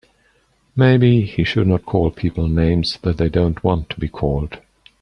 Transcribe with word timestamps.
Maybe 0.75 1.21
he 1.27 1.43
should 1.43 1.67
not 1.67 1.85
call 1.85 2.09
people 2.09 2.47
names 2.47 2.97
that 3.03 3.17
they 3.19 3.29
don't 3.29 3.63
want 3.63 3.91
to 3.91 3.99
be 3.99 4.07
called. 4.09 4.57